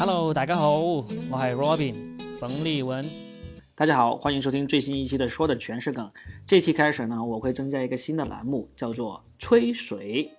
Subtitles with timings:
[0.00, 1.92] Hello，大家好，我系 Robin
[2.38, 3.04] 冯立文。
[3.74, 6.06] 大家好，欢迎收听最新一期的《说的全是梗》。
[6.46, 10.30] 这期开始呢，我会增加一个新的栏目，叫做“吹水”。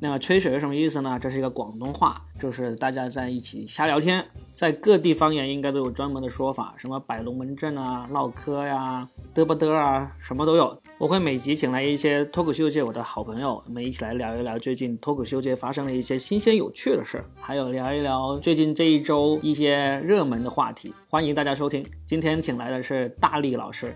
[0.00, 1.20] 那么吹水是什么意思呢？
[1.20, 4.26] 这是一个广东话，就是大家在一起瞎聊天，
[4.56, 10.76] 在各地方言应该都有专门的说法，什么摆龙门阵啊、唠嗑呀、嘚不嘚啊，什么都有。
[10.98, 20.92] 我会每集请来一些脱口秀界我的好朋友，我们一起来聊一聊最近脱口秀界发生了一些新鲜有趣的事，还有聊一聊最近这一周一些热门的话题。
[21.08, 21.86] 欢迎大家收听。
[22.04, 23.94] 今天请来的是大力老师，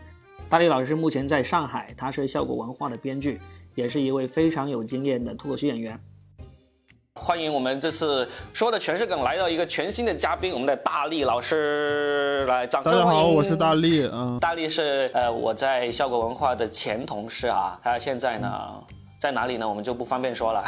[0.48, 3.40] 大力老师目前在上海，他是效果文化的编剧。
[3.74, 6.00] 也是一位非常有经验的脱口秀演员。
[7.20, 12.92] 欢迎我们这次说的全是梗来到一个全新的嘉宾，我们的大力老师来掌声。
[12.92, 14.10] 大家好，我是大力。
[14.12, 18.50] 嗯，大力是呃我在效果文化的前同事啊，他现在呢
[19.20, 19.68] 在哪里呢？
[19.68, 20.64] 我们就不方便说了。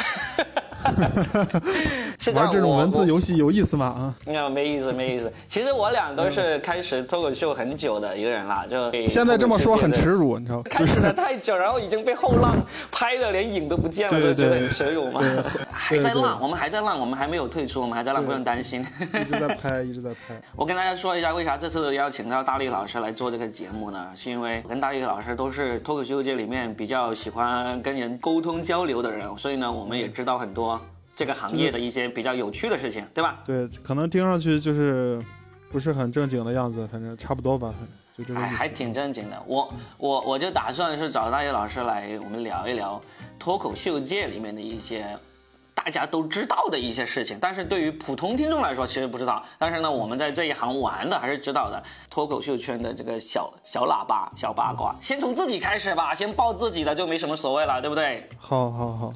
[2.34, 3.86] 玩这种文字游戏有意思吗？
[3.86, 5.32] 啊，那没意思，没意思。
[5.46, 10.64] 其实我俩都是开始脱口秀很久的一个人了，就现在这么说很耻辱，你知道吗？
[10.68, 12.56] 开始的太久，然后已经被后浪
[12.90, 15.20] 拍的连影都不见了，就觉得很耻辱嘛。
[15.70, 18.84] 还在浪，我们还在浪，我们还没有退出，我们还在浪，不用担心。
[19.00, 20.40] 一直在 拍，一直在拍。
[20.56, 24.08] 我跟大家说一下，为啥这次邀请到大力老师来做这个节目呢？
[24.14, 30.75] 是因为跟大力老师都是脱口秀界里面比较喜欢跟人沟通交流的人，所以呢，我们也知道很多。
[31.16, 33.42] 这个行业的一些比较有趣的事情，对吧？
[33.44, 35.20] 对，可能听上去就是
[35.72, 37.74] 不是很正经的样子，反正差不多吧，
[38.16, 39.42] 就这个还还挺正经的。
[39.46, 43.02] 我我我就打算是找大叶老师来，我们聊一聊
[43.38, 45.18] 脱口秀界里面的一些。
[45.76, 49.44] 大家都知道的一些事情，但是对于普通听众来说，其实不知道。
[49.58, 51.80] 但是呢，我们在这一行玩的还是知道的。
[52.10, 58.26] 脱口秀圈的这个小小喇叭、小八卦，先从自己开始吧，先报自己的就没什么所谓了，对不对？
[58.40, 59.12] 好，好，好。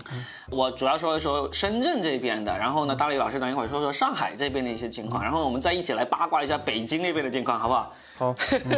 [0.50, 7.92] 我主要说一说深圳这边的，然后呢，大力老师等一会儿说说上海这边的一些情况，然后我们再一起来八卦一下北京那边的情况，好不好？
[8.18, 8.34] 好。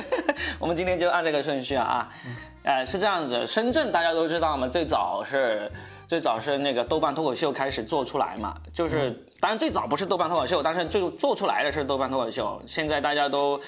[0.60, 2.08] 我们今天就按这个顺序啊啊，
[2.62, 5.70] 呃，是这样子，深圳大家都知道嘛，最早是。
[6.12, 12.60] 最早是那个豆瓣脱口秀开始做出来嘛，就是当然最早不是豆瓣脱口秀，但是最做出来的是豆瓣脱口秀。
[12.66, 13.58] 现在大家都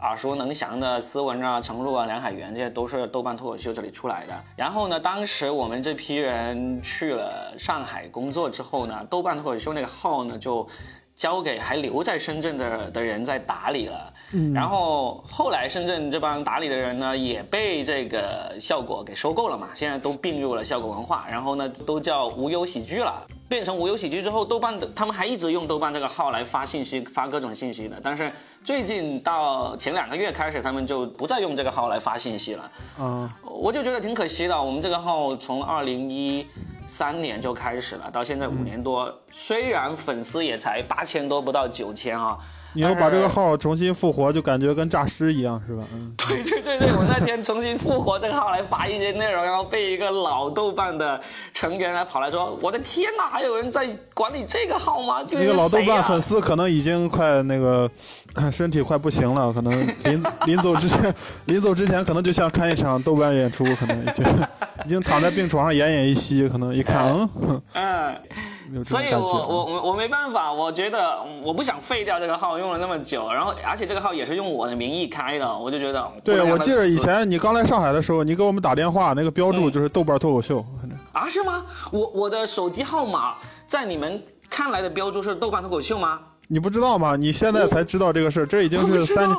[0.00, 4.34] 耳熟能详的思文啊、程璐啊、梁海源，这些都是豆瓣脱口秀这里出来的。
[4.54, 10.68] 然后呢，当时我们这批人去了上海工作之后呢，豆瓣脱口秀那个号呢就。
[11.16, 14.12] 交给还留在深圳的的人在打理了，
[14.54, 28.30] 然后后来深圳这帮打理的人呢也被这个效果给收购了嘛，现在都并入了效果文化，然后呢都叫无忧喜剧了，变成无忧喜剧之后，豆瓣的他们还一直用豆瓣这个号来发信息，发各种信息的，但是
[28.62, 36.46] 最近到前两个月开始，他们就不再用这个号来发信息了，嗯，我就觉得挺可惜的，我们这个号从二零一。
[36.86, 42.38] 三年就开始了，到现在五年多，虽然粉丝也才八千多，不到九千啊。
[42.74, 45.82] 你要把这个号重新复活，就感觉跟诈尸一样，是吧？
[45.94, 51.20] 嗯，对对对对，我那天重新复活这个号来发一些内容，然后被一个老豆瓣的
[51.52, 57.88] 成员来跑来说：“我的天哪，还有人在管理这个号吗？”那个老豆瓣粉丝可能已经快那个
[58.50, 59.72] 身体快不行了，可能
[60.04, 61.14] 临临走之前，
[61.46, 64.26] 临走之前可能就想看一场豆瓣演出，可能已经
[64.84, 68.14] 已经躺在病床上奄奄一息，可能一看，嗯 嗯。
[68.82, 76.10] 所以，我我我我没办法，我觉得我不想废掉这个号，用了那么久，然后而且这个号也是用我的名义开的，我就觉得。
[76.24, 80.64] 对，我记得以前你刚来上海的时候，你给我们打电话，那个标注就是豆瓣脱口秀。
[81.12, 81.64] 啊，是吗？
[81.92, 83.34] 我我的手机号码
[83.68, 84.20] 在你们
[84.50, 86.18] 看来的标注是豆瓣脱口秀吗？
[86.48, 87.16] 你不知道吗？
[87.16, 89.30] 你现在才知道这个事这已经是三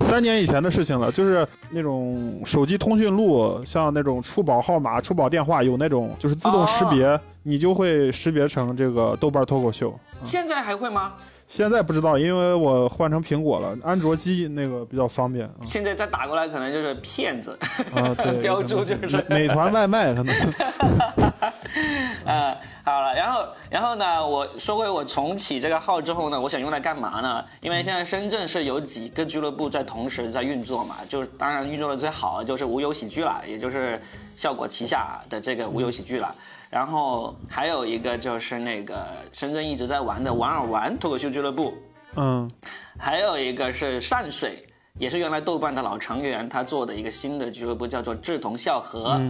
[0.00, 1.12] 三年以前的事情了。
[1.12, 9.96] 就是那种手机通讯录，像那种出保号码、出保电话，有那种就是自动识别，你就会识别成这个豆瓣脱口秀。
[10.24, 11.14] 现在还会吗？
[11.46, 15.48] 现在不知道，因为我换成苹果了，安卓机那个比较方便。
[15.64, 17.56] 现在再打过来，可能就是骗子
[17.94, 20.34] 啊，对， 标注就是美团外卖可能。
[22.24, 24.26] 呃，好了，然后，然后呢？
[24.26, 27.44] 我说回我重启这个号之后呢，我想用来干嘛呢？
[27.60, 34.00] 因为现在深圳是有几个俱乐部在同时在运作嘛，就是当然运作的最好的就是无忧喜剧了，也就是
[34.34, 36.34] 效果旗下的这个无忧喜剧了。
[36.70, 41.74] 然后还有一个就是那个深圳一直在玩的玩儿玩脱口秀俱乐部，
[42.16, 42.50] 嗯，
[42.98, 44.62] 还有一个是善水，
[44.98, 49.20] 也是原来豆瓣的老成员他做的一个新的俱乐部，叫做志同笑合。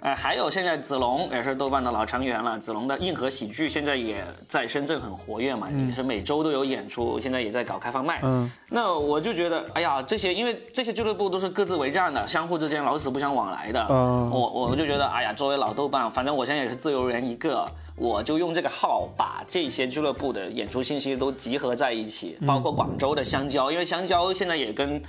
[0.00, 8.20] 呃，还有现在子龙也是豆瓣的老成员了，子龙的硬核喜剧现在也在深圳很活跃嘛，也是每周都有演出，现在也在搞开放麦。
[8.22, 13.84] 嗯，那我就觉得，哎呀，这些因为这些俱乐部都是各自为战的，相互之间老死不相往来的。
[13.90, 25.02] 嗯我我就觉得，哎呀，作为老豆瓣，反正我现在也是自由人一个，我就用这个号把这些俱乐部的演出信息都集合在一起，包括广州的香蕉，因为香蕉现在也跟。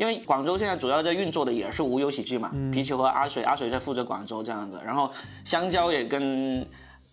[0.00, 5.10] 因为广州现在主要在运作的也是无忧喜剧嘛，皮球和阿水，阿水在负责广州这样子，然后
[5.44, 6.66] 香蕉也跟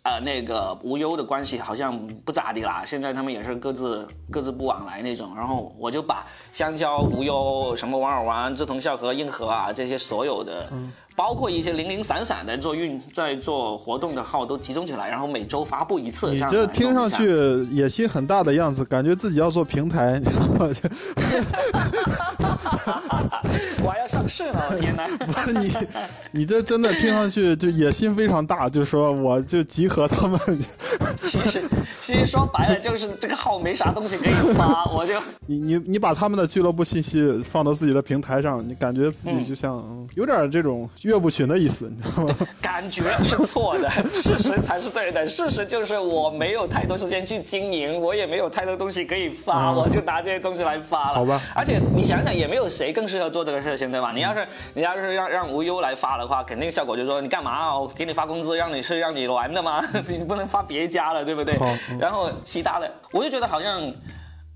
[0.03, 10.65] 呃那个无忧的关系好像不咋地啦，现在他们也是各自各自不往来那种，然后我就把香蕉、无忧、什么王尔王、志同笑合、硬核啊这些所有的，
[11.17, 17.25] 包括一些零零散散的做运在做活动的号都集中起来，然后每周发布一次，你这听上去
[17.71, 20.21] 野心很大的样子，感觉自己要做平台，
[23.83, 25.07] 我还 要上市呢，我天哪！
[25.25, 25.73] 不 是你，
[26.31, 30.39] 你这真的听上去就野心非常大，就说我就集合他们，
[31.17, 31.63] 其实
[31.99, 35.13] 其实说白了就是这个号没啥东西可以发，我就
[35.47, 42.35] 你你你把他们的俱乐部信息放到自己的平台上，你感觉自己就像、嗯有点这种岳不群的意思，你知道吗？
[42.61, 45.25] 感觉是错的， 事实才是对的。
[45.25, 51.15] 事实就是我没有太多时间去经营，我也没有太多东西可以发，嗯我就拿这些东西来发了。
[51.15, 54.11] 好吧而且你想想，也没有谁更适合做这个事情，对吧？
[54.13, 57.79] 你要是你要是让让无忧来发的话，肯定效果就是说你干嘛啊？
[57.79, 59.81] 我给你发工资，让你是让你玩的吗？
[60.09, 61.55] 你不能发别家了，对不对
[61.89, 61.97] 嗯？
[61.99, 63.89] 然后其他的，我就觉得好像。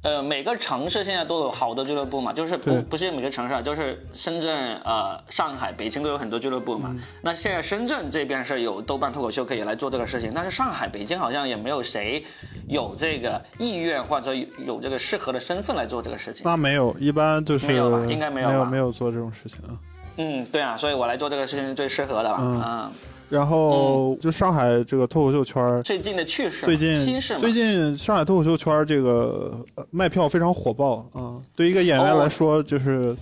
[0.04, 6.96] 呃，每个城市现在都有好多俱乐部嘛，就是不不是每个城市啊，就是深圳、呃上海、北京都有很多俱乐部嘛。
[7.22, 12.24] 那现在深圳这边是有豆瓣脱口秀可以来做这个事情，但是上海、北京好像也没有谁
[12.68, 16.42] 有这个意愿或者有这个适合的身份来做这个事情。
[16.46, 19.78] 那没有，一般就是没有吧应该没有没有吧没有做这种事情啊。
[20.18, 22.38] 嗯，对啊，所以我来做这个事情是最适合的吧。
[22.42, 22.92] 嗯嗯，
[23.32, 33.16] 然后就上海这个脱口秀圈儿，最近的趣事，最近新事，最近上海脱口秀圈儿这个呃卖票非常火爆啊、对一个演员来说，就是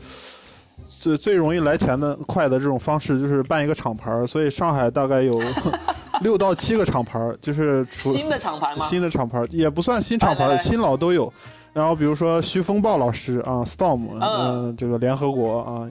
[1.00, 4.26] 最最容易来钱的快的这种方式，就是办一个厂牌儿。
[4.26, 5.32] 所以上海大概有
[6.22, 8.84] 六到七个厂牌儿，就是除新的厂牌吗？
[8.84, 11.32] 新的厂牌儿也不算新厂牌新老都有。
[11.72, 15.88] 然后比如说徐风暴老师啊，Storm，嗯、嗯这个联合国啊，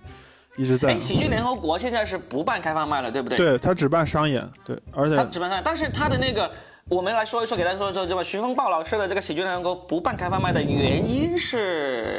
[0.59, 1.01] 一直在哎，。
[1.01, 3.39] 喜剧联合国现在是不办开放麦了，对不对？
[3.39, 6.51] 对他只办商演，对，而且他只办商演，但是他的那个，
[6.89, 12.13] 我们来说一说，给大家说一说，这个徐风暴老师的这个喜剧联合国不办开放麦的原因是，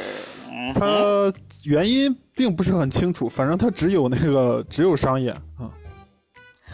[0.49, 1.31] 嗯，他
[1.63, 5.69] 原因并不是很清楚，反正他只有那个只有商演啊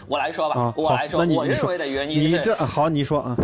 [0.08, 0.74] 我来说吧，啊。
[0.76, 3.36] 我来说，我认为的原因是，你这好，你说啊，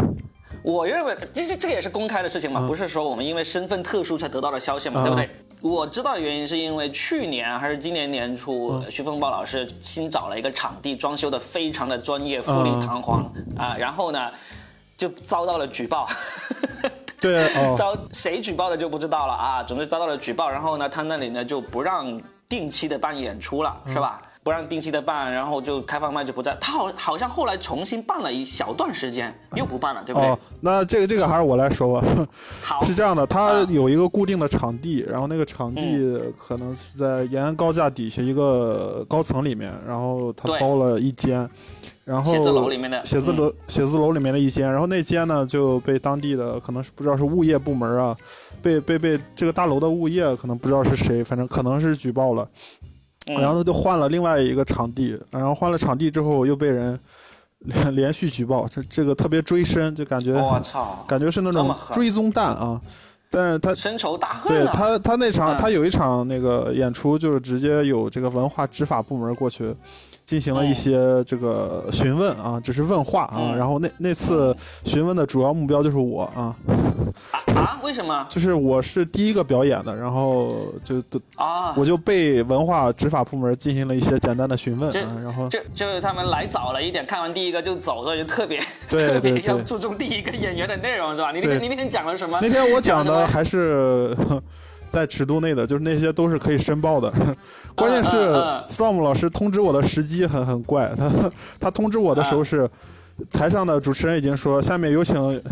[0.63, 5.29] 我认为这这这个也是公开的事情嘛，嗯不是说我们因为身份特殊才得到的消息嘛，啊对不对？
[5.63, 13.23] 我知道的原因是因为去年还是今年年初，嗯徐风暴老师新找了一个场地，装修的非常的专业，富丽堂皇
[13.57, 14.31] 啊，然后呢，
[14.97, 16.09] 就遭到了举报。
[17.21, 24.21] 对哦，遭谁举报的就不知道了啊，总之遭到了举报，然后呢，他那里呢就不让定期的办演出了，嗯是吧？
[24.43, 26.57] 不让定期的办，然后就开放麦就不在。
[26.61, 30.29] 他好好像后来重新办了一小段时间，又不办了，对不对？
[30.29, 32.07] 哦，那这个这个还是我来说吧。
[32.61, 41.49] 好， 是这样的，他啊有一个固定的场地，然后那个场地可能是在延安高架底下一个高层里面，然后他包了一间，
[42.05, 48.17] 然后写字楼里面的嗯写字楼、写字楼里面的一间，然后那间呢就被当地的可能是不知道是物业部门啊，
[48.61, 52.43] 被被被这个大楼的物业可能不知道是谁，反正可能是举报了，
[52.83, 52.89] 嗯
[53.27, 56.99] 然后他就换了另外一个场地，然后换了场地之后又被人
[57.61, 62.81] 连连续举报，这这个特别追深，就感觉我操，感觉是那种追踪弹啊。
[63.31, 64.73] 但是他深仇大恨对啊！
[64.75, 69.75] 他他那场嗯他有一场那个演出，就是直接有这个文化执法部门过去。
[70.33, 76.57] 进行了一些这个询问啊，只是问话啊，嗯然后那那次询问的主要目标就是我啊，
[77.55, 77.79] 啊？
[77.83, 81.75] 为什么就是我是第一个表演的，然后就都啊？
[81.77, 88.59] 我就被文化执法部门进行了一些简单的询问啊，然后就就是他们来早了一点，看完第一个就走，所以就特别
[88.89, 91.31] 对 特别要注重第一个演员的内容，是吧？
[91.31, 92.39] 你那天你那天讲了什么？
[92.41, 94.17] 那天我讲的还是
[94.93, 97.11] 在尺度内的，就是那些都是可以申报的。
[97.75, 98.11] 关键是
[98.69, 101.11] Storm 老师通知我的时机很很怪，他
[101.59, 102.69] 他通知我的时候是
[103.33, 105.17] 台上的主持人已经说下面有请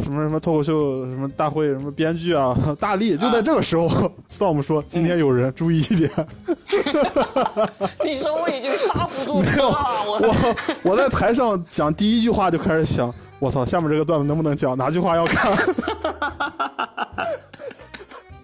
[0.00, 3.86] 什么什么脱口秀什么大会什么编剧啊大力，就在这个时候，
[4.32, 6.10] Storm 说今天有人注意一点。
[8.02, 14.76] 你说我已经刹不住车了，我我我在台上讲第一句话就开始想，我操，下面这个段子能不能讲？
[14.78, 15.54] 哪句话要看？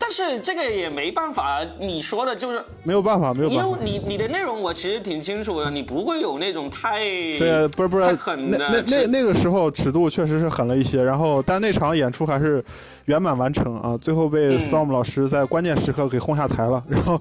[0.07, 3.77] 但是这个也没办法，你说的就是没有办法，没有因办法。
[3.77, 7.01] 因为你你的内容我其实挺清楚的，你不会有那种太
[7.39, 12.65] 对，不是不是，太那那狠的那那个时候尺度确实是狠了一些，然后但那场演出还是
[13.07, 14.59] 圆满完成啊，最后被嗯。
[14.61, 17.21] Storm 老师在关键时刻给轰下台了，然后，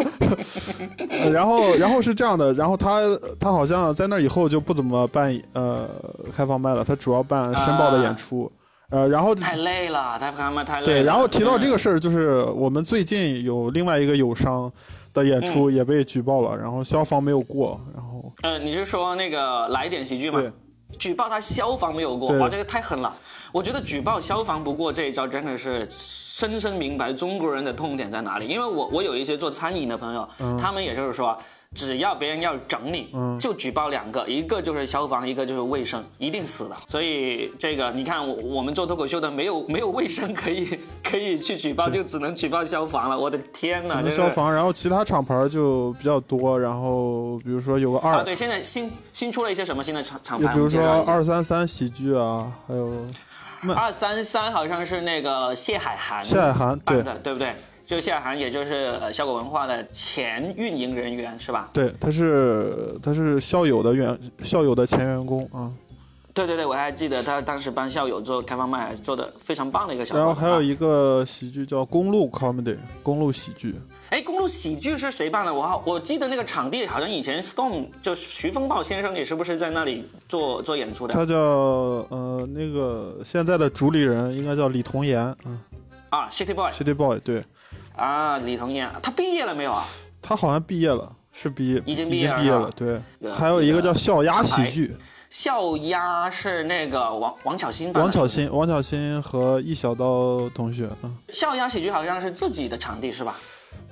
[1.08, 3.00] 呃然后然后是这样的，然后他
[3.40, 5.88] 他好像在那以后就不怎么办呃
[6.34, 8.52] 开放麦了，他主要办申报的演出，
[8.90, 10.86] 呃，然后太累了，太他妈太累了。
[10.86, 14.70] 对，然后提到这嗯个事儿，就是我们最近有另外一个友商
[15.12, 20.40] 的演嗯出也被举报了，然后消防没有过，然后呃，你是说那个来点喜剧吗？
[20.40, 20.52] 对。
[21.00, 23.12] 举报他消防没有过，哇，这个太狠了！
[23.50, 28.46] 我觉得举报消防不过这一招真的是深深明白中国人的痛点在哪里。
[28.46, 31.36] 因为我我有一些做餐饮的朋友，嗯他们也就是说，
[31.74, 33.08] 只要别人要整你，
[33.38, 36.76] 就举报两个，一个就是消防，一个就是卫生，一定死的。
[36.88, 40.66] 所以这个你看，我我们做脱口秀的没有没有卫生可以
[41.04, 43.18] 可以去举报，就只能举报消防了。
[43.18, 43.96] 我的天哪！
[43.96, 50.48] 只能消防，然后其他厂牌就比较多，然后比如说有个二，啊，对，现在新新出了一些什么新的厂厂牌？
[50.48, 52.90] 就比如说二三三喜剧啊，还有
[53.74, 57.52] 二三三好像是那个谢海涵谢海涵对的，对不对？
[57.86, 61.70] 就谢海涵，也就是呃效果文化的前运营人员是吧？
[61.72, 65.70] 对，他是他是校友的员校友的前员工啊，
[66.34, 70.16] 对对对，我还记得他当时帮校友做开放麦，做的非常棒的一个小。
[70.16, 73.74] 然后还有一个喜剧叫公路 comedy 公路喜剧，
[74.10, 75.54] 哎，公路喜剧是谁办的？
[75.54, 85.36] 我好，我记得那个场地好像以前 Storm 就徐风暴先生也是不是在那里做做演出的他叫呃那个现在的主理人应该叫李童言，啊
[86.10, 87.44] 啊？City Boy，City Boy，对
[87.96, 89.82] 啊，李彤燕，他毕业了没有啊？
[90.22, 94.94] 他好像毕业了，是毕业已经毕业了对对，还有一个叫笑鸭喜剧，
[95.30, 97.92] 笑鸭是那个王王巧欣。
[97.92, 101.16] 王巧欣王巧欣和易小刀同学，嗯。
[101.32, 103.34] 笑鸭喜剧好像是自己的场地是吧？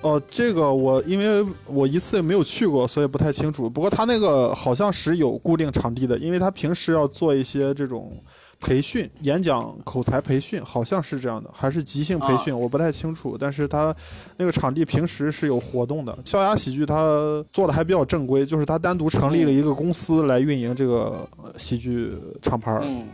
[0.01, 3.71] 哦，这个我因为我一次也没有去过，所以不太清楚。
[3.71, 8.13] 不过他那个好像是有固定场地的，因为他平时要做一些这种
[8.61, 13.37] 培训、演讲、口才培训，好像是这样的，还是即兴培训，我不太清楚。
[13.39, 13.95] 但是他
[14.37, 16.17] 那个场地平时是有活动的。
[16.25, 17.05] 笑雅喜剧他
[17.53, 22.73] 做的还比较正规，就是他单独成立了一个公司来运营这个呃喜剧厂牌。
[22.83, 23.09] 嗯。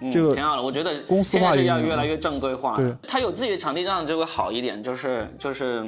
[0.00, 2.76] 嗯这个挺好的，我觉得公司化是化要越来越正规化。
[2.76, 5.84] 对，他有自己的场地，这样就会好一点，就是就是。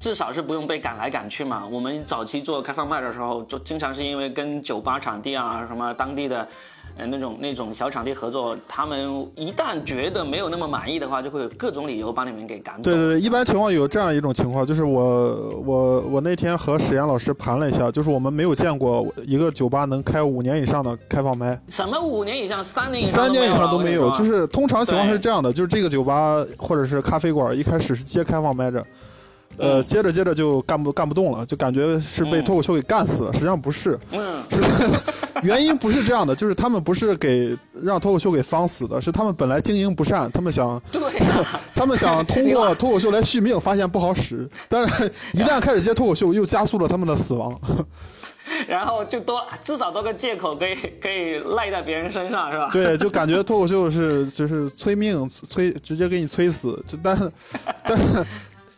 [0.00, 1.64] 至少是不用被赶来赶去嘛。
[1.66, 6.46] 我们早期做开放麦的时候，就经常是因为跟酒吧场地啊、什么当地的，
[6.96, 12.82] 呃那种那种小场地合作，他们一旦觉得没有那么满意的话，就会有各种理由把你们给赶走。
[12.82, 24.10] 对对对，一般情况有这样一种情况，就是我我我那天和史岩老师盘了一下，就是我们没有见过一个酒吧能开五年以上的开放麦，什么五年以上、三年以上、三年以上都没有。
[24.10, 24.24] 就。
[24.24, 28.82] 是通常情况是这样的，就是这个酒吧或者是咖啡馆一开始是接开放麦着。
[29.58, 33.32] 呃，嗯接着接着就干不干不动了，就感觉是被嗯脱口秀给干死了。
[33.32, 34.62] 实际上不是，是，
[35.42, 47.58] 原因不是这样的，就是他们不是给让脱口秀给方死的，是他们本来经营不善，他们想 对啊， 他们想通过脱口秀来续命，发现不好使，但是一旦开始接脱口秀，又加速了他们的死亡。
[48.68, 52.68] 然后就多至少多个借口可以可以赖在别人身上是吧？
[52.70, 56.78] 对，就感觉脱口秀是就是催命催，直接给你催死。
[56.86, 57.32] 就但
[57.86, 57.98] 但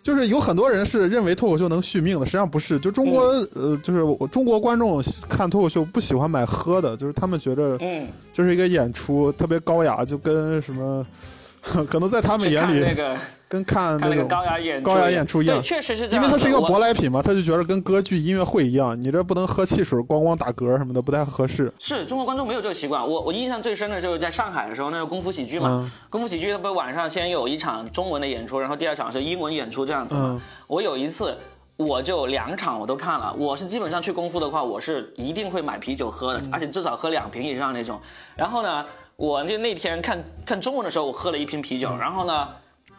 [0.06, 2.78] 就是有很多人是认为脱口秀能续命的，实际上不是。
[2.78, 3.22] 就中国、
[3.54, 11.04] 呃，就是我中国观众看脱口秀不喜欢买喝的，就是他们觉得嗯，就是一个演出特别高雅，就跟什么。
[11.88, 13.16] 可能在他们眼里，那个
[13.48, 16.24] 跟看看那个高雅演高雅演出一样对，确实是这样。
[16.24, 21.72] 因为它是一个舶来品嘛，他就觉得跟歌剧、音乐会一样，你这不能喝汽水，咣咣打嗝什么的，不太合适。
[21.78, 23.06] 是中国观众没有这个习惯。
[23.06, 30.22] 我我印象最深的就是在上海的时候，那个功夫喜剧嘛，嗯功夫喜剧它不是晚上先有一场中文的演出，然后第二场是英文演出这样子嘛。
[30.32, 31.36] 嗯我有一次。
[31.78, 38.00] 我就两场我都看了，我是基本上去功夫的话，我是一定会买啤酒喝的，而且至少喝两瓶以上那种。
[38.34, 38.82] 然后呢，
[39.16, 42.48] 我就那天看看中文的时候，我喝了一瓶啤酒，然后呢，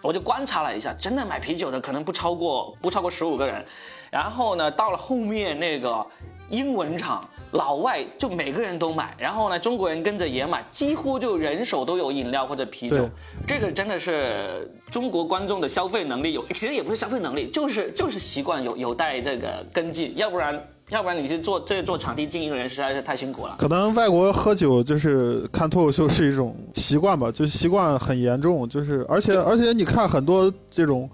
[0.01, 3.63] 我就观察了一下，真的买啤酒的可能不超过不超过十五个人。
[4.09, 6.03] 然后呢，到了后面那个
[6.49, 13.07] 英文场，老外就每个人都买，然后呢，中国人跟着也买，几乎就人手都有饮料或者啤酒。
[13.47, 23.55] 这个真的是中国观众的消费能力有，其实也不是消费能力，就是就是习惯有有待这个跟进，要不然要不然你是做这做场地经营人实在是太辛苦了。
[23.59, 31.09] 可能外国喝酒就是看脱口秀是一种习惯吧，就是习惯很严重，就是而且而且你看很多这种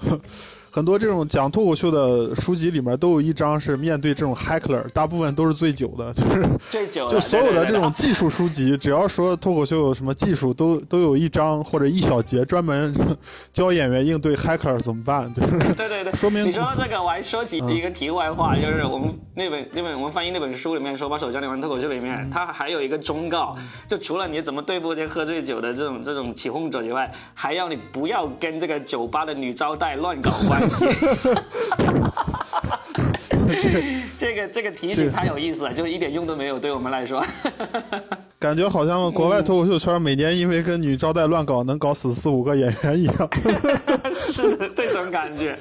[0.75, 12.91] 很多这种讲脱口秀的书籍里面都有一章是面对这种 heckler，大部分都是醉酒的， 就是醉酒就所有的这种技术书籍，只要说脱口秀有什么技术，都都有一章或者一小节专门
[13.51, 23.55] 教演员应对 heckler 怎么办， 就是对对对，说明你说到这个，我还说起一个题外话，就是我们那本那本我们翻译那本书里面说，把手教你玩脱口秀里面，它还有一个忠告，
[23.87, 30.85] 就除了你怎么对付这些喝醉酒的这种这种起哄者以外，还要你不要跟这个酒吧的女招待乱搞关系。
[34.17, 37.23] 这个这个提醒太有意思了，就一点用都没有，对我们来说。
[38.39, 43.29] 感觉好像国外脱口秀圈每年因为跟女招待乱搞，能搞死四五个演员一样。
[44.13, 45.57] 是的，这种感觉。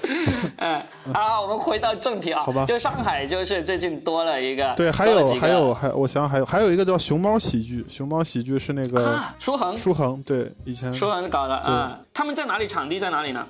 [0.57, 0.81] 嗯，
[1.15, 2.43] 好，我们回到正题啊。
[2.43, 4.73] 好吧就上海，就是最近多了一个。
[4.77, 11.99] 对，还有还有还，我想想还有还有一个叫熊猫喜剧，熊猫喜剧是那个啊，舒恒，舒恒，对，以前舒恒搞的啊。
[12.15, 12.67] 他们在哪里？
[12.67, 13.47] 场地在哪里呢？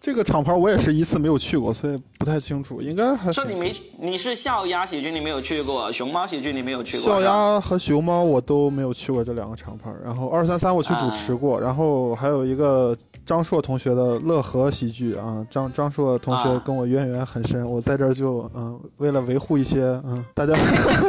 [0.00, 7.06] 这个厂牌我也是一次没有去过，所以不太清楚，应该还是说你没，你是笑鸭喜剧，你没有去过；熊猫喜剧你没有去过。
[7.06, 20.54] 笑鸭和熊猫我都没有去过这两个厂牌，然后二三三我去主持过，啊然后还有一个张硕同学的乐和喜剧啊，张张硕同学啊跟我渊源很深，我在这儿就嗯，为了维护一些嗯大家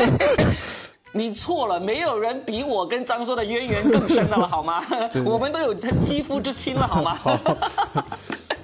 [1.13, 4.81] 你错了，没有人比我跟张硕的渊源更深的了，好吗？
[5.25, 7.17] 我们都有肌肤之亲了，好吗？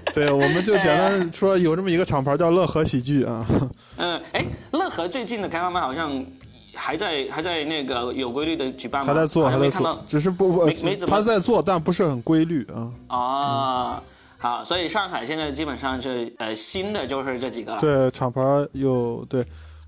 [0.14, 3.46] 对，我们就简单说有这么一个厂牌叫乐和喜剧啊，
[3.98, 6.26] 嗯，哎，乐和最近的开放麦好像
[6.74, 9.14] 还在还在那个有规律的举办吗？
[9.14, 13.16] 还在做，还在做，只是不不没没怎么他在做，但不是很规律啊。
[13.16, 14.04] 啊。
[14.40, 17.80] 好，所以上海现在基本上是呃新的就是这几个了。
[17.80, 18.40] 对，厂牌
[18.74, 19.44] 有对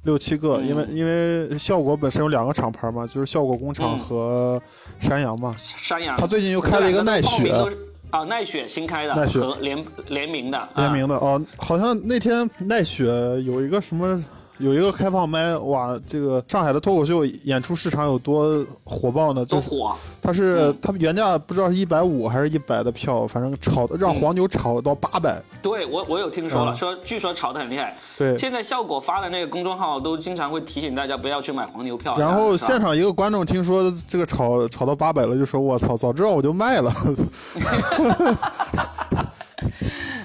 [0.06, 4.62] 六七个，因为因为效果本身有两个厂牌嘛，就是效果工厂嗯和
[5.00, 5.56] 山羊嘛。
[5.58, 7.56] 山羊，他最近又开了一个奈雪
[8.12, 13.06] 啊，奈雪新开的，奈雪和联联名的，啊联名的哦，好像那天奈雪
[13.46, 14.24] 有一个什么。
[14.60, 15.98] 有一个开放麦，哇！
[16.08, 19.44] 这个上海的脱口秀演出市场有多火爆呢？
[19.46, 19.96] 就是都火。
[20.22, 25.42] 它是它原价不知道是一百五还是一百的票，反正炒让黄牛炒到八百。
[25.62, 27.96] 对我我有听说了，嗯说据说炒的很厉害。
[28.18, 32.18] 对，现在效果发的那个公众号都经常会提醒大家不要去买黄牛票。
[32.18, 36.94] 然后现场一个观众听说这个炒炒到八百了，就说：“我操，早知道我就卖了。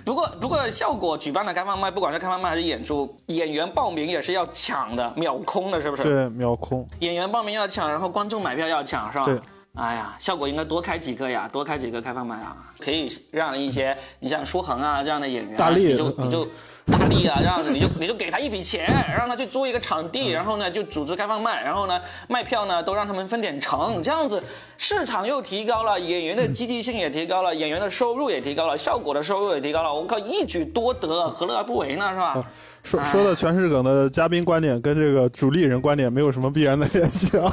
[0.05, 6.03] 不过不过效果举办的开放麦，不管是开放麦还是演出，演员报名也是要抢的，秒空的，是不”是？
[6.03, 6.87] 对，秒空。
[7.01, 9.25] 演员报名要抢，然后观众买票要抢，是吧？
[9.25, 9.39] 对。
[9.77, 16.47] 哎呀，效果应该多开几个呀，多开几个开放麦啊，可以让一些你像舒恒啊这样的演员啊，大力你就嗯你就
[16.87, 18.89] 大力啊这样子，你就 你就给他一笔钱，
[19.19, 24.41] 让他去租一个场地，然后呢就组织开放麦，然后呢卖票呢都让他们分点成，这样子
[24.77, 32.11] 市场又提高了，演员的积极性也提高了，演员的收入也提高了，效果的收入也提高了，我靠，一举多得，何乐而不为呢？
[32.11, 32.47] 是吧？
[32.83, 37.51] 说说的全是梗的嘉宾观点跟这个主力人观点没有什么必然的联系啊。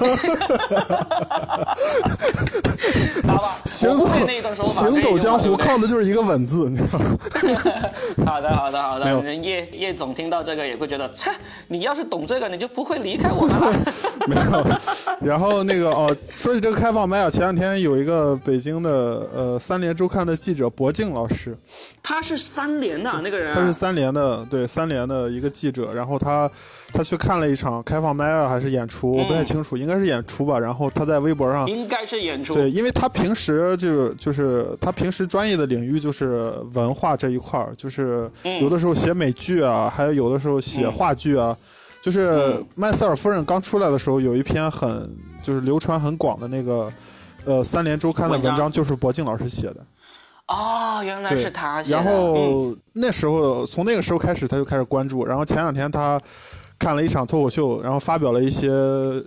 [3.26, 4.06] 好吧，行走
[4.66, 7.18] 行走江湖靠的就是一个稳字，你知道吗？
[8.28, 9.22] 好的，好的，好的。
[9.22, 11.32] 人叶叶总听到这个也会觉得，切，
[11.70, 13.74] 你要是懂这个，你就不会离开我们了。
[14.28, 14.66] 没有。
[15.22, 18.90] 然后那个哦，说起这个开放麦啊，前两天有一个北京的
[19.36, 21.54] 呃三联周刊的记者博静老师，
[22.02, 26.50] 他是三联的那个人啊，他是三联的，对三联的一个记者，然后他
[26.94, 30.58] 他去看了一场开放麦啊还是演出，我不太清楚，应该是演出吧。
[30.58, 32.54] 然后他在微博上应该是演出。
[32.54, 41.58] 对，因为他平时就就是他平时专业的领域就是文化这一块儿，就是有的时候写美剧啊，还有有的时候写话剧啊。
[42.02, 45.10] 就是嗯麦瑟尔夫人刚出来的时候，有一篇很
[45.44, 46.92] 就是流传很广的那个
[47.46, 49.78] 呃三联周刊的文章，就是博静老师写的。
[50.48, 51.98] 哦，原来，是他写的。
[51.98, 55.26] 然嗯后、那时候从那个时候开始，他就开始关注。
[55.26, 56.20] 然后前两天他
[56.82, 58.68] 看了一场脱口秀，然后发表了一些，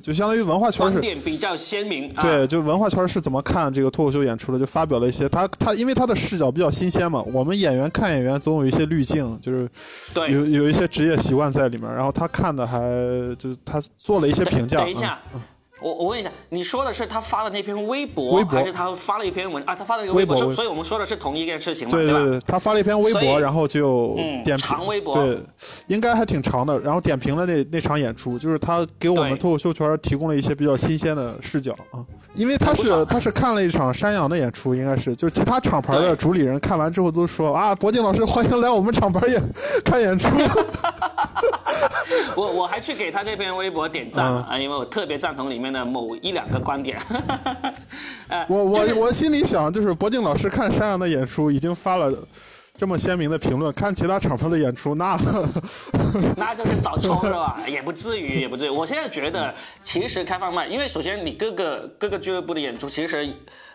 [0.03, 1.01] 就相当于文化圈观是。
[1.01, 2.11] 点比较鲜明。
[2.17, 9.71] 啊、对，就文化圈是怎么看这个脱口秀演出的，就发表了一些他他因为他的视角比较新鲜嘛，我们演员看演员总有一些滤镜，就是
[10.13, 10.33] 对。
[10.33, 12.81] 有有一些职业习惯在里面，然后他看的还
[13.39, 14.79] 就是他做了一些评价。
[14.79, 15.17] 等一下，
[15.85, 19.77] 我我问一下，你说的是他发的那篇微博，微博还是他发了一篇文啊？
[19.77, 21.99] 他发了一个微博，所所以我们说的是同一件事情嘛，吧？
[21.99, 25.39] 对对对，他发了一篇微博，然后就嗯点评、长微博对，
[25.89, 26.81] 应该还挺长的。
[26.81, 32.01] 然后点评了那那场演出，就是他给我们脱口秀圈提供了一些比较新鲜的视角啊。
[32.35, 39.43] 因为他是他是看了一场山羊的演出，应该是就其他厂牌的主理人看完之后都说啊，博静老师欢迎来我们厂牌演
[39.85, 40.29] 看演出。
[42.37, 46.99] 我我还去给他这篇微博点赞了嗯啊，因为我特别赞同里面的某一两个观点。
[48.29, 52.11] 呃我我就是我心里想，就是博静老师看山羊的演出已经发了。
[52.77, 55.17] 这么鲜明的评论，看其他厂牌的演出，那
[56.37, 57.57] 那就是找抽是吧？
[57.69, 58.69] 也不至于，也不至于。
[58.69, 63.29] 我现在觉得，其实开放麦，因为首先你各个各个俱乐部的演出，其实。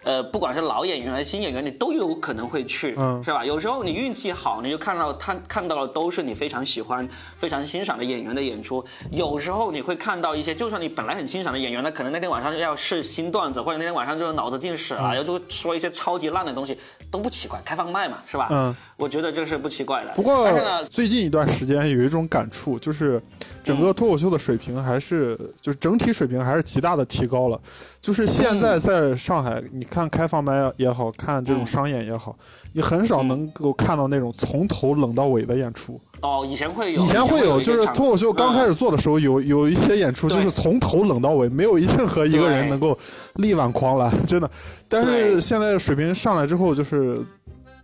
[0.03, 3.43] 呃，不管是老演员还是新演员，你都有可能会去，嗯是吧？
[3.43, 7.07] 有时候你运气好，你就看到他看到的都是你非常喜欢、
[7.37, 8.83] 非常欣赏的演员的演出。
[9.11, 16.77] 有时候你会看到一些，就算你本来很欣赏的演员，他可能那天晚上要试新段子，或者那天晚上就是脑子进屎了，然后就说一些超级烂的东西，
[17.11, 18.47] 都不奇怪，开放麦嘛，是吧？
[18.51, 20.11] 嗯，我觉得这是不奇怪的。
[20.13, 20.45] 不过
[20.91, 23.19] 最近一段时间有一种感触，就是
[23.63, 27.59] 整个脱口秀的水平还是，就是整体水平还是极大的提高了。
[28.01, 32.35] 就是现在在上海，你看开放麦也好看这种商演也好，
[32.73, 35.99] 你很少能够看到那种从头冷到尾的演出。
[36.21, 42.97] 哦，以前会有，以前会有，就是脱口秀刚开始做的时候，有有一些演出就是从头冷到尾，没有任何一个人能够
[43.35, 44.49] 力挽狂澜，真的。
[44.89, 47.21] 但是现在水平上来之后，就是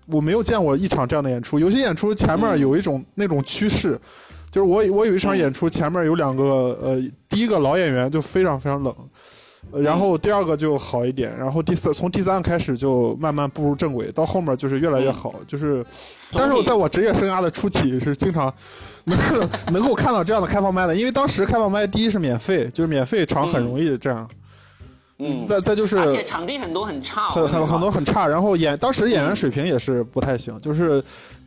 [0.08, 1.60] 我没有见过一场这样的演出。
[1.60, 4.00] 有些演出前面嗯有一种那种趋势，
[4.52, 8.94] 就是我我有一场嗯演出前面有两个呃，第一个老演员就非常非常冷。
[9.72, 15.84] 呃然后第二个就好一点，然后第三从第三个开始就慢慢步入正轨，到后面就是越来越好，就是。
[16.32, 18.54] 但是我在我职业生涯的初期是经常
[19.06, 19.18] 能
[19.74, 24.38] 能够看到这样的开放麦的，因为当时开放麦第一是免费，就是免费场很容易这样，嗯，
[25.48, 31.02] 再再就是而且场地很多很差，很很很多很差，然后演当时演员水平也是不太行，就是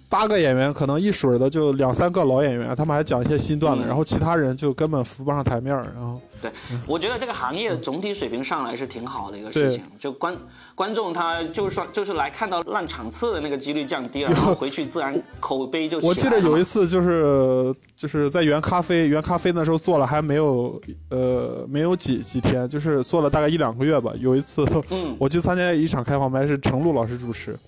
[0.08, 3.86] 八个演员可能一水儿的就两三个老演员，他们还讲一些新段子，嗯。
[3.86, 6.50] 然后其他人就根本扶不上台面儿，然后对，
[6.86, 10.36] 我觉得这个行业总体水平上来是挺好的一个事情，就观
[10.74, 24.12] 观众他就算就是来看到烂场次的那个几率降低了，然后 回去自然口碑就我记得有一次就是就是在原咖啡，原咖啡那时候做了还没有呃没有几几天，就是做了大概一两个月吧。
[24.18, 25.14] 有一次嗯。
[25.18, 27.58] 我去参加一场开放麦，是程璐老师主持，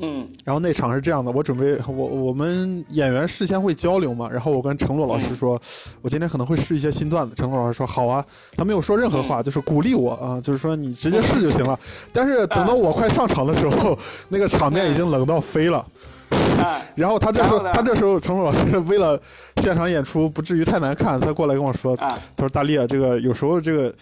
[0.00, 0.28] 嗯。
[0.44, 5.60] 然后那场是这样的，我准备我我们演员事先会交流嘛，然后我跟程璐老师说，
[6.02, 7.34] 我今天可能会试一些新段子。
[7.34, 8.24] 程璐老师说好啊，
[8.56, 11.78] 他没有说任何话，就是鼓励我啊，就是说你直接试就行了。
[12.12, 15.84] 但是等到我快上场的时候，那个场面已经冷到飞了。
[16.30, 19.18] 哎然后他这时候他这时候程璐老师为了
[19.62, 23.94] 现场演出不至于太难看，他过来跟我说，啊他说大力啊，这个有时候这个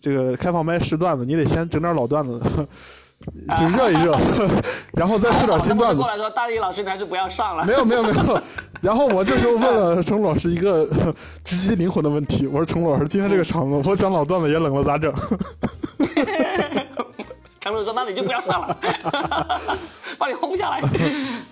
[0.00, 2.40] 这个开放麦试段子，你得先整点老段子。
[3.56, 4.18] 就热一热，
[4.94, 6.06] 然后再说点新段子 过。
[6.08, 8.40] 来说大力老师你还是不要上了没，有没有没有。
[8.80, 15.12] 然后我这时候问了程璐老师一个呃直击灵魂的问题，我说程璐老师，今天这个场子，我讲老段子也冷了，咋整？
[17.60, 18.76] 程璐说那你就不要上了，
[20.18, 20.82] 把你轰下来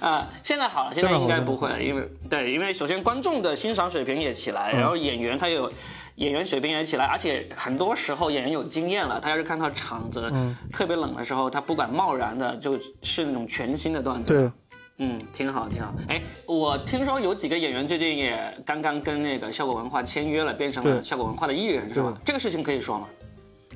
[0.01, 0.29] 啊！
[0.43, 5.73] 现在好了，现在应该不会了，因为对，因为首先观众的欣赏水平也起来，然后演员他有。
[6.17, 10.31] 演员水平也起来，而且很多时候演员有经验了，他要是看到场子
[10.71, 14.51] 特别冷的时候，他不敢贸然的就是那种全新的段子，对，
[14.99, 15.93] 嗯，挺好，挺好。
[16.09, 22.13] 哎，我听说有几个演员最近也刚刚跟那个效果文化签约了，变成了对效果文化的艺人，是吧？
[22.25, 23.09] 这个事情可以说吗？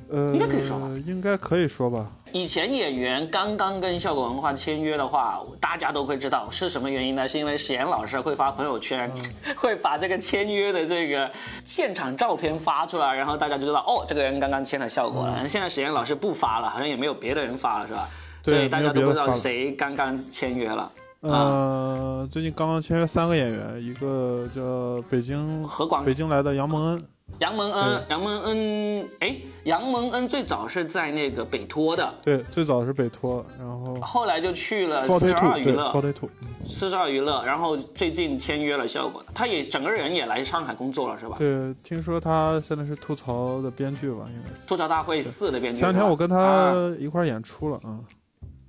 [0.09, 2.11] 呃，应该可以说吧应该可以说吧。
[2.33, 7.27] 以前演员刚刚跟效果文化签约的话，大家都会知道是什么原因呢？
[7.27, 9.09] 是因为史岩老师会发朋友圈，
[9.55, 11.31] 会把这个签约的这个
[11.65, 15.47] 现场照片发出来，然后大家就知道哦，这个人刚刚签了效果了。
[15.47, 18.07] 现在史岩老师不发了，好像也没有别的人发了，是吧？
[18.43, 20.91] 对所以大家都不知道谁刚刚签约了。
[21.21, 27.03] 啊，呃，最近刚刚签约三个演员，一个叫北京何广北京来的杨蒙恩，
[27.39, 35.93] 杨蒙恩，杨蒙恩，哎，杨蒙恩最早是在那个北托的，对，最早是北托，然后后来就去了四十二娱乐
[36.67, 41.35] 四十二娱乐，然后最近签约了效果，他也整个人也来上海工作了，是吧？
[41.37, 44.55] 对，听说他现在是吐槽的编剧吧，应该是。
[44.65, 45.81] 吐槽大会四的编剧。
[45.81, 48.03] 前两天我跟啊他一块儿演出了，嗯，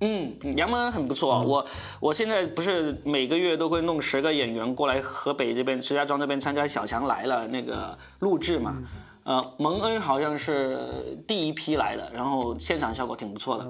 [0.01, 1.41] 嗯，杨蒙恩很不错。
[1.43, 1.65] 我
[1.99, 8.77] 我现在不是每个月都会弄十个演员过来河北这边石家庄这边参加《小强来了》那个录制嘛。
[9.25, 10.79] 呃，蒙恩好像是
[11.27, 13.67] 第一批来的，然后现场效果挺不错的。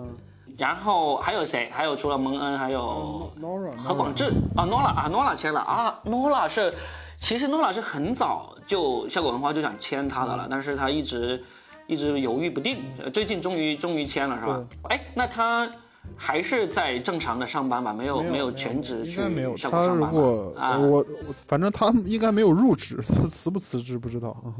[0.58, 1.70] 然后还有谁？
[1.72, 6.74] 还有除了蒙恩，还有 Nora 何广智啊，Nola 啊，Nola 签了啊，Nola 是，
[7.18, 11.42] 其实 Nola 是很早就效果文化就想签他的了，但是他一直
[11.88, 14.64] 一直犹豫不定，呃最近终于终于签了是吧？
[14.90, 15.70] 哎，那他
[16.22, 17.94] 还是在正常的上班吧？
[17.94, 19.56] 没有没有全职去应该没有。
[19.56, 20.12] 他如上班
[20.62, 20.78] 啊？
[20.78, 21.06] 我我
[21.48, 24.30] 反正他应该没有入职，他辞不辞职不知道。
[24.44, 24.54] 啊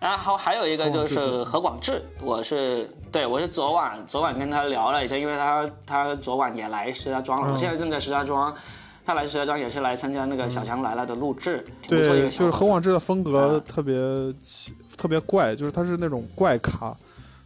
[0.00, 8.54] 然后还有一个就是何广智，我是对我是昨晚昨晚跟他聊了一下，因为他他昨晚也来石家庄了，我现在正在石家庄，
[9.06, 13.94] 他来石家庄也是来参加那个《小强来了》的录制，挺不错一对，个就是何广智的风格啊特别
[14.42, 16.94] 奇特别怪，就是他是那种怪咖，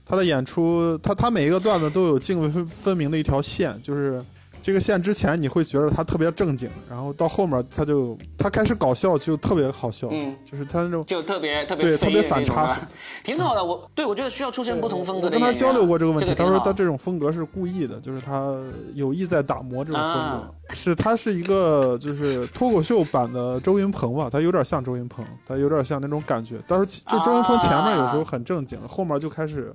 [0.09, 4.25] 他的演出他他每一个段子都有泾渭分分明的一条线，就是
[4.63, 12.79] 这个线之前，你会觉得他特别正经，然后到后面他就他开始搞笑就特别好笑，嗯，就是他那种就特别特别对特别反差
[13.25, 13.65] 挺好的。
[13.65, 15.53] 我对我觉得需要出现不同风格我跟他。
[15.53, 18.55] 交流过这个问题，他说他这种风格是故意的，就是他
[18.95, 26.57] 有意在打磨这种风格，啊是他是一个就是脱口秀版的周云鹏吧，他有点像周云鹏，他有点像那种感觉。
[26.67, 29.75] 但是就周云鹏前面有时候很正经，后面就开始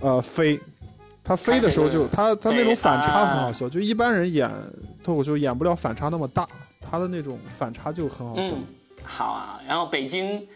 [0.00, 0.60] 呃飞。
[1.26, 4.48] 他飞的时候就他他那种反差啊很好笑，就一般人演
[5.02, 6.46] 脱口秀演不了反差那么大，
[6.80, 8.50] 他的那种反差就很好笑。
[8.50, 8.64] 嗯，
[9.04, 9.60] 好啊。
[9.66, 10.46] 然后北京，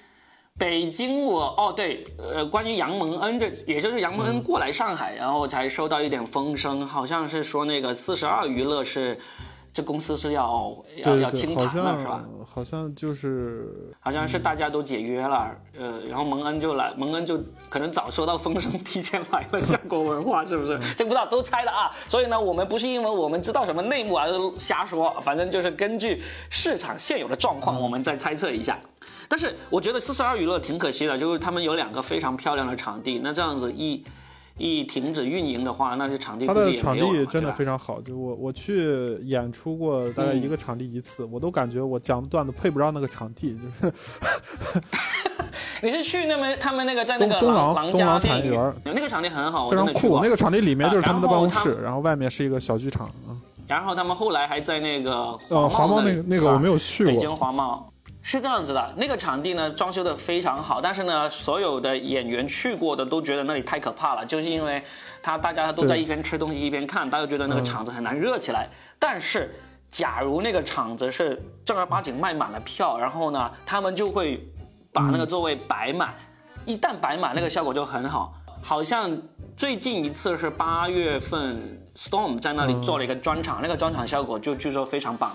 [0.56, 9.18] 北京我哦对，呃，关于杨蒙恩这，也就是杨蒙嗯恩过来上海，然后才收到一点风声，好像是说那个四十二娱乐是
[9.72, 12.24] 这公司是要要要清盘了，是吧？
[12.52, 19.60] 好像就是好像是大家都解约了，呃，然后蒙恩就来，蒙恩就可能早收到风声，提前来了。
[19.60, 20.78] 相国文化是不是？
[20.96, 21.90] 这不知道，都猜的啊。
[22.08, 28.76] 所以呢，我们不是因为我们知道什么内幕啊，就瞎说，反正就是根据市场现有的状况，我们再猜测一下。
[29.28, 34.02] 但是我觉得四十二娱乐挺可惜的，就是他们有两个非常漂亮的场地，那这样子一
[34.60, 43.94] 一停止运营的话，那这场地他估计也的场地真的非常好，就我我去演出过大概一个场地一次，我都感觉我讲的段子配不上那个场地，就是
[45.82, 53.32] 你是去那么他们那个在那个东廊东廊产业园那个场地很好，非常的去过那个场地里面就是他们的办公室，然后外面是一个小剧场啊。
[53.66, 57.90] 然后他们后来还在那个呃，华贸贸那个那个我没有去过北京过，华贸
[58.30, 64.80] 是这样子的，那个场地呢装修的非常好，但是呢，所有的演员去过的都觉得那里太可怕了，就是因为
[65.20, 68.68] 他大家都在一边吃东西一边看，大家觉得那个嗯场子很难热起来。
[69.00, 69.52] 但是，
[69.90, 74.48] 假如那个场子是正儿八经卖满了票，然后呢，他们就会
[74.92, 76.14] 把那个座位摆满，
[76.64, 78.32] 一旦摆满，那个效果就很好。
[78.62, 79.10] 好像
[79.56, 85.34] 最近一次是八月份，Storm 在那里做了一个专场，那个专场效果就据说非常棒。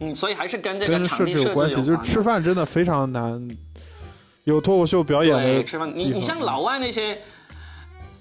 [0.00, 1.76] 嗯，所以还是跟这个场地设置置有关系。
[1.76, 3.48] 就是吃饭真的非常难，
[4.44, 7.20] 有脱口秀表演的对吃饭，你你像老外那些，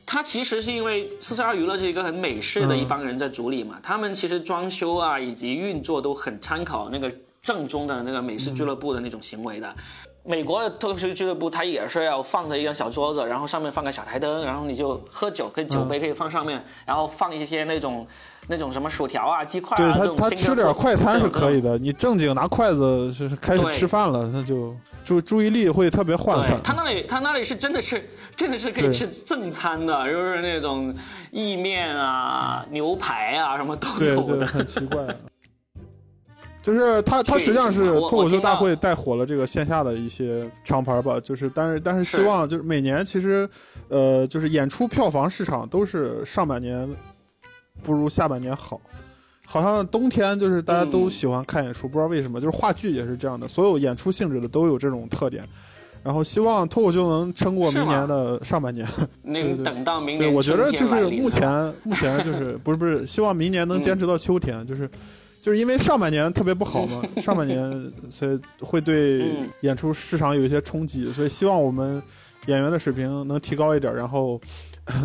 [0.05, 9.75] 他其实是因为四十二娱乐是一个很美式的嗯一帮人在主理嘛，他们其实装修啊以及运作都很参考那个正宗的那个美式俱乐部的那种行为的。
[10.25, 18.07] 美国的脱口秀俱乐部，它也是要放着一张小桌子，然后上面放个小台灯，然后你就喝酒，可以酒嗯杯可以放上面，然后放一些那种
[18.47, 26.51] 那种什么薯条啊、鸡块对啊这种他他 finger 吃点 food，快餐是可以的，你正经拿筷子就是开始对吃饭了，那就注注意力会特别涣散。
[26.51, 30.93] 对他那里，他那里是真的是， 真的是可以对吃正餐的，就是那种
[31.31, 34.37] 意面啊、牛排啊，什么都对有的。
[34.45, 35.05] 对，很奇怪。
[36.63, 43.47] 就是他，他实际上是脱口秀大会带火了这个线下的一些厂牌吧，就是但是但是希望就是每年其实，
[43.89, 46.89] 呃，就是演出票房市场都是上半年
[47.83, 48.79] 不如下半年好，
[49.45, 55.43] 好像冬天就是大家都嗯喜欢看演出，不知道为什么，就是话剧也是这样的，所有演出性质的都有这种特点。
[56.01, 58.85] 然后希望脱口秀能撑过明年的上半年。
[59.21, 64.89] 那对对等到明对，年我觉得就是目前目前就是不是不是，希望明年能嗯坚持到秋天，就是
[65.43, 72.01] 就是因为上半年特别不好嘛， 上半年所以会对嗯演出市场有一些冲击，所以希望我们
[72.45, 74.39] 演员的水平能提高一点，然后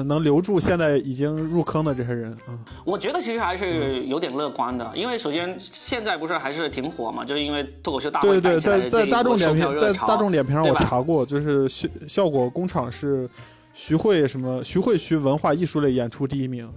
[0.07, 2.55] 能留住现在已经入坑的这些人啊。
[2.85, 13.29] 我觉得其实还是有点乐观的，因为首先现在不是还是挺火嘛，就是因为脱口秀大会对对，在在大众点评在大众点评上我查过，就是效效果工厂是
[13.75, 16.73] 徐汇什么徐汇区文化艺术类演出第一名。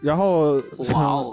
[0.00, 0.60] 然后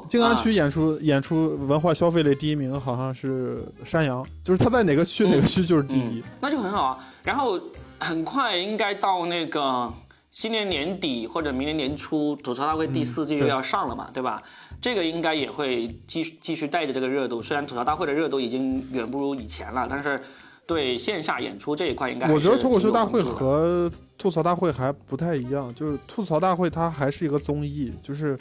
[0.08, 6.24] 静安啊区演出、演出文化消费类第一名好像是山羊，就是他在哪个区、哪个区就是第一。
[6.42, 7.08] 那就很好啊。
[7.24, 7.60] 然后
[8.00, 9.92] 很快应该到那个
[10.32, 14.42] 今年年底或者明年年初，吐槽大会第四季又要上了嘛，对吧？
[14.82, 17.42] 这个应该也会继续继续带着这个热度。
[17.42, 20.22] 虽然吐槽大会的热度已经远不如以前了，但是
[20.68, 23.90] 对线下演出这一块应该是我觉得脱口秀大会和
[24.26, 28.36] 吐槽大会还不太一样，就是吐槽大会它还是一个综艺，就是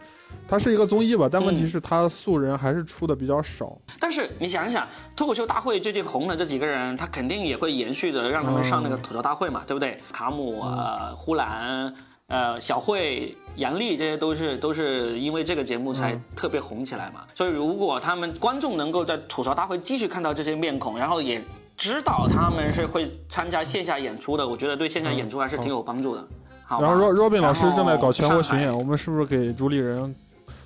[0.49, 3.77] 它是一个综艺吧，但问题嗯是它素人还是出的比较少。
[4.01, 10.01] 但是你想想，脱口秀大会最近红的这几个人，他肯定也会延续着让他们上那个吐槽大会嘛，对不对？
[10.11, 11.95] 卡姆、呃、呼兰、
[12.29, 17.27] 呃、小慧、杨笠，这些都是都是因为这个节目才特别红起来嘛。
[17.35, 21.45] 所以如果他们观众能够在吐槽大会继续看到这些面孔，然后也
[21.77, 26.25] 知道他们是会参加线下演出的，我觉得对线下演出还是挺有帮助的。
[26.67, 30.15] 好，然后 Robin 老师正在搞全国巡演，我们是不是给主理人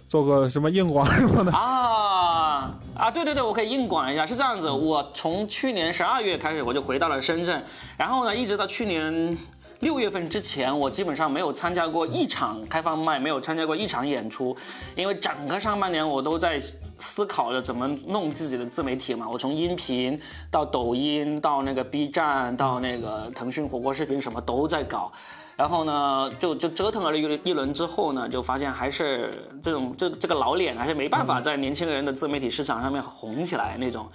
[0.09, 1.51] 做个什么硬广什么的？
[1.53, 7.62] 啊啊，对对对，我可以硬广一下，是这样子，我从去年十二月开始我就回到了深圳，
[7.97, 9.37] 然后呢，一直到去年
[9.81, 14.57] 六月份之前，我基本上没有参加过一场开放麦，没有参加过一场演出，
[14.97, 16.59] 因为整个上半年我都在
[16.99, 19.29] 思考着怎么弄自己的自媒体嘛。
[19.29, 25.12] 我从音频到抖音，到那个 B 站，到那个腾讯火锅视频，什么都在搞。
[25.57, 34.09] 然后呢，就就折腾了一一轮之后呢，就发现还是这种这这个老脸还是没办法在年轻人的自媒体市场上面红起来那种。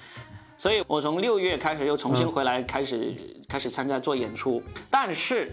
[0.64, 3.14] 所以我从六月开始又重新回来，开始
[3.50, 4.64] 开始参加做演出。
[4.90, 5.52] 但是，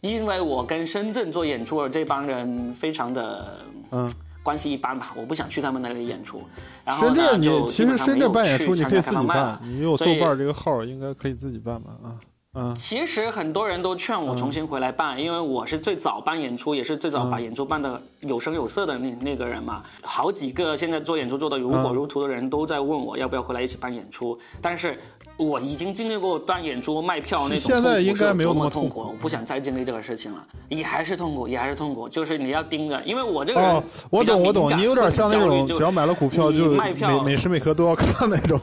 [0.00, 3.58] 因为我跟深圳做演出的这帮人非常的
[3.90, 4.08] 嗯，
[4.44, 6.40] 关系一般吧，我不想去他们那里演出。
[6.84, 11.90] 然后深圳你其实深圳办演出你可以自己办办，，你有豆瓣这个号应该可以自己办吧？
[12.04, 12.14] 啊
[12.54, 19.82] 啊，其实很多人都劝我重新回来办，因为我是最早办演出，也是最早把演出办的有声有色的那那个人嘛。
[20.02, 24.96] 好几个现在做演出做的如火如荼的人都在问我要不要回来一起办演出，但是
[25.36, 38.60] 我已经经历过办演出卖票那种现在应该没有那么痛苦，我不想再经历这个事情了，也还是痛苦，也还是痛苦，就是你要盯着，因为我这个人哦，我懂我懂，你有点像那种只要买了股票就卖票每每时每刻都要看那种。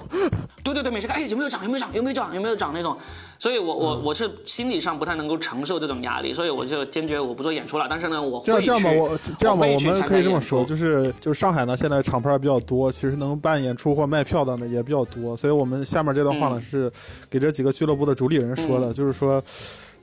[0.63, 1.61] 对 对对，每时看，哎，有没有涨？
[1.65, 1.89] 有没有涨？
[1.93, 2.33] 有没有涨？
[2.33, 2.95] 有没有涨那种？
[3.41, 7.87] 所以我我嗯我是心理上不太能够承受这种压力，所以我就坚决我不做演出了。
[7.89, 16.91] 但是呢，我会这样吧，去我这样吧，我们可以这么说，就是就是上海呢，现在厂牌比较多，其实能办演出或卖票的呢也比较多，所以我们下面这段话呢、嗯是
[17.31, 19.43] 给这几个俱乐部的主理人说的，就是说。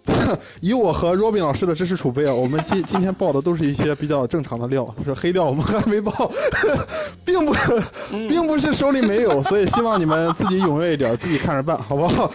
[0.60, 6.30] 以我和 Robin 老师的知识储备啊，我们今今天报的都是一些比较正常的料，是黑料我们还没报，
[7.24, 7.54] 并不
[8.28, 12.30] 并不是手里没有，所以希望你们自己踊跃一点，自己看着办，好不好？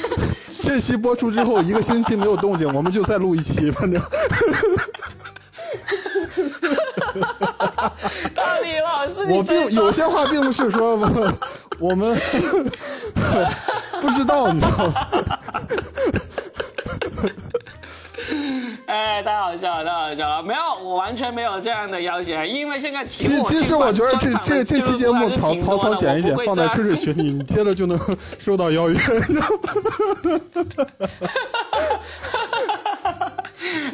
[0.62, 4.00] 这期播出之后一个星期没有动静，我们就再录一期，反正。
[8.34, 11.32] 大李老师，我并有些话并不是说我
[11.78, 12.18] 我们
[14.00, 14.94] 不知道，你知道吗？
[18.88, 20.42] 哎，太好笑了，太好笑了！
[20.42, 27.98] 没有，我完全没有这样的要求，因为现在其其实我觉得这这这期节目草挺多的草草剪一剪放在吹吹水群里，你接着就能
[28.38, 28.96] 收到邀约。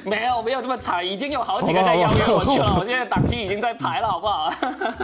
[0.05, 4.51] 没有没有这么惨，已经有好几个在邀约我去了，我现在档期已经在排了，好不好？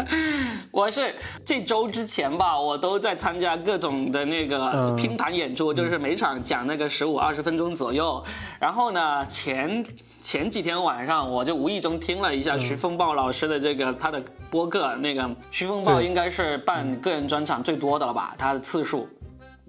[0.71, 8.23] 我是这周之前吧，我都在参加各种的那个嗯拼盘演出，就是每场讲那个十五二十分钟左右。
[8.61, 9.85] 然后呢，前
[10.23, 19.09] 前几天晚上我就无意中听了一下嗯徐风暴老师的这个他的播客，那个徐风暴应该是办个人专场最多的了吧，他的次数。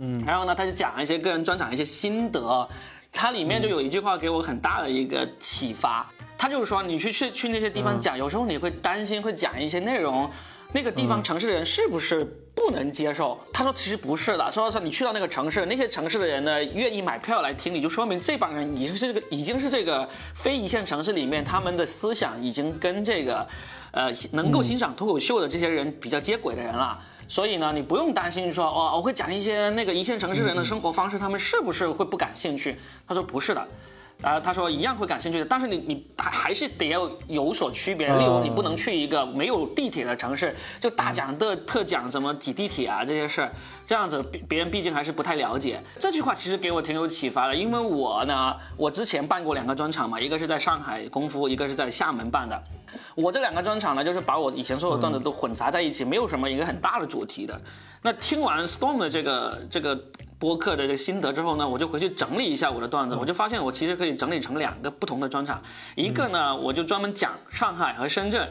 [0.02, 2.68] 嗯，然后呢，他就讲一些个人专场的一些心得，
[3.12, 10.30] 它里面就有一句话给我很大的一个启发，他就是说，你去去去那些地方讲，有时候你会担心会讲一些内容，
[10.72, 12.24] 那个地方城市的人是不是
[12.56, 13.38] 不能接受？
[13.52, 23.46] 他说其实不是的，说说你去到那个城市，那些城市的人呢愿意买票来听你，就说明这帮人已经是这个已经是这个非一线城市里面他们的思想已经跟这个，
[23.92, 26.98] 呃，能够欣赏脱口秀的这些人比较接轨的人了。
[27.30, 32.76] 所以呢，你不用担心说，哦，我会讲一些那个一线城市人的生活方式，他们是不是会不感兴趣？
[33.08, 33.68] 他说不是的，
[34.24, 38.08] 啊、他说一样会感兴趣的，但是你你还还是得要有所区别。
[38.08, 43.52] 例如，你不能去一个没有地铁的城市，就大讲的特讲什么挤地铁啊这些事儿，
[43.86, 45.80] 这样子别别人毕竟还是不太了解。
[46.00, 52.60] 这句话其实给我挺有启发的，因为我呢，我之前办过两个专场嘛，一个是在上海功夫，一个是在厦门办的。
[53.22, 57.60] 我这两个专场呢，就是把我以前所有段子都混杂在一起，没有什么一个很大的主题的。
[58.02, 60.00] 那听完 Storm 的这个这个
[60.40, 65.62] 播客的这个心得之后呢，我就回去整理一下我的段子，我就发现我其实可以整理成两个不同的专场，
[65.96, 68.50] 一个呢我就专门讲上海和深圳。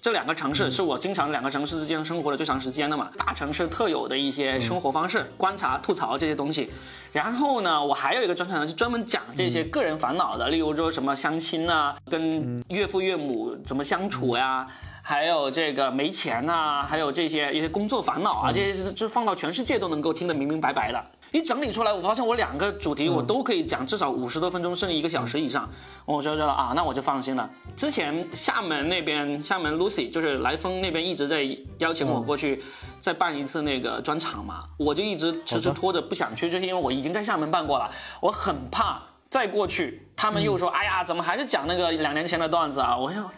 [0.00, 6.70] 这两个城市是我经常两个城市之间生活的最长时间的嘛，大城市特有的一些生活方式、观察、吐槽这些东西。
[7.12, 14.64] 然后呢，我还有一个专场呢，是专门讲这些个人烦恼的，例如说什么相亲啊，跟岳父岳母怎么相处呀、
[15.02, 21.04] 还有这个没钱呐、还有这些一些工作烦恼啊，这些是这放到全世界都能够听得明明白白的。
[21.30, 25.68] 一整理出来，我发现我两个主题我都可以讲至少五十多分钟，甚至一个小时以上，
[26.04, 27.48] 我就觉得啊，那我就放心了。
[27.76, 31.46] 之前厦门那边，厦门 Lucy 就是来风那边一直在
[31.78, 32.62] 邀请我过去
[33.00, 42.96] 再办一次那个专场嘛，我就一直迟迟拖着不想去，就是因为我已经在厦门办过了，我很怕再过去，他们又说，哎呀，怎么还是讲那个两年前的段子啊？
[42.96, 43.28] 我想。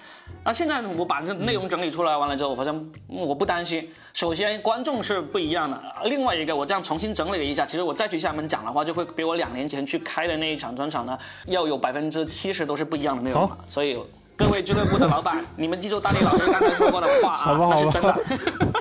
[0.42, 2.74] 啊，现在我把这内容整理出来完了之后，我发现
[3.08, 3.86] 嗯我不担心。
[4.14, 13.50] 首先，观众是不一样的；另外一个，我这样重新整理了一下，其实我再去厦门讲的话，就会比我两年前去开的那一场专场呢，要有百分之七十都是不一样的内容。
[13.68, 13.98] 所以，
[14.34, 18.80] 各位俱乐部的老板，你们记住大力老师刚才说过的话啊，好吧那是好吧真的。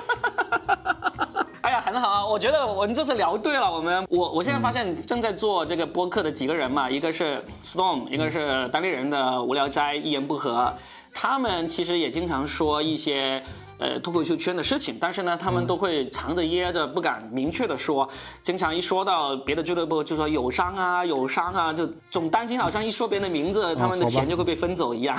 [1.60, 2.26] 哎呀，很好啊！
[2.26, 3.70] 我觉得我们这次聊对了。
[3.70, 10.72] 我们我我现在发现正在做这个播客的几个人嘛，一个是 Storm，一个是当地人的无聊斋一言不合，
[11.12, 13.42] 他们其实也经常说一些。
[13.82, 18.06] 呃，脱口秀圈的事情，但是呢，他们都会藏着掖着，不敢明确的说。
[18.42, 25.18] 经常一说到别的俱乐部，就说友商啊，友商啊，就总担心好像一说别人的名字，他们的钱就会被分走一样。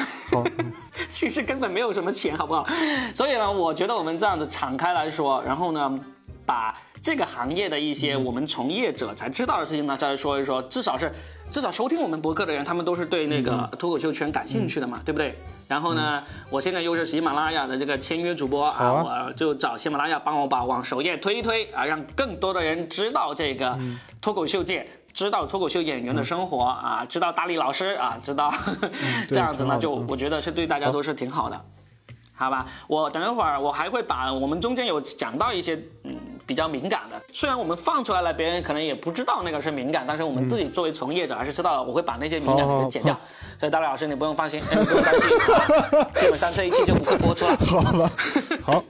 [1.09, 2.67] 其实根本没有什么钱，好不好？
[3.15, 5.99] 所以呢，我觉得我们这样子敞开来说，然后呢，
[6.45, 6.71] 把
[7.01, 11.11] 这个行业的一些我们从业者才知道的事情呢，再来说一说，至少是。
[11.51, 15.37] 至少收听我们博客的人，他们都是对那个脱口秀圈感兴趣的嘛，对不对？
[15.67, 23.77] 然后呢，我现在又是喜马拉雅的这个签约主播啊，我就找喜马拉雅帮我把往首页推一推啊，让更多的人知道这个
[24.21, 28.49] 脱口秀界，知道脱口秀演员的生活啊，知道大力老师啊，知道
[29.29, 31.61] 这样子呢，就我觉得是对大家都是挺好的，
[32.33, 32.65] 好吧？
[32.87, 35.75] 我等一会儿我还会把我们中间有讲到一些
[36.05, 36.15] 嗯。
[36.45, 43.17] 比较敏感的，虽然我们放出来了，别人可能也不知道那个是敏感，但是我们自己作为从业者还是知道，我会把那些敏感的给剪掉。
[43.59, 45.29] 所以大力老师，你不用放心，不用担心，
[46.21, 47.57] 基本上这一期就不会播出了。
[47.57, 48.11] 好了，
[48.63, 48.83] 好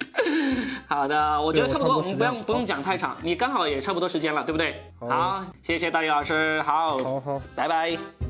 [0.88, 4.76] 好的，我觉得差不多，我们不用不用讲太长，你刚好也差不多时间了，对不对？
[5.00, 8.21] 好，谢谢大力老师，好，好好，拜拜。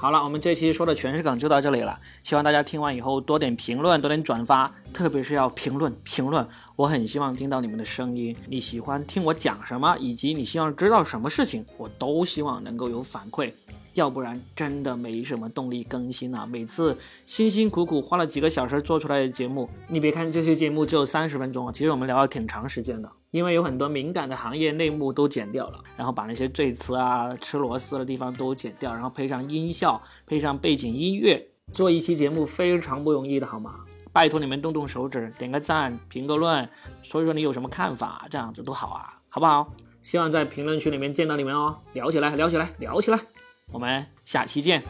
[0.00, 1.98] 好了，我们这期说的全是梗就到这里了。
[2.22, 6.46] 希望大家听完以后多点评论，多点转发，特别是要评论评论。
[6.76, 8.34] 我很希望听到你们的声音。
[8.46, 13.52] 你喜欢听我讲什么，以及你希望知道什么事情，我都希望能够有反馈。
[13.98, 16.46] 要不然真的没什么动力更新了。
[16.46, 16.96] 每次
[17.26, 23.10] 辛辛苦苦花了几个小时做出来的节目，你别看这些节目只有三十分钟，其实我们聊了挺长时间的。
[23.32, 33.80] 因为有很多敏感的行业内幕都剪掉了，然后把那些赘词啊、吃螺丝的地方都剪掉，然后配上音效，配上背景音乐，做一期节目非常不容易的，好吗？
[34.12, 36.66] 拜托你们动动手指，点个赞，评个论，
[37.02, 39.74] 说一说你有什么看法，这样子多好啊，好不好？
[40.02, 43.18] 希望在评论区里面见到你们哦，聊起来，聊起来，聊起来。
[43.72, 44.82] 我们下期见。